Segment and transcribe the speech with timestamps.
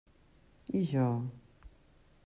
[0.79, 1.05] I jo?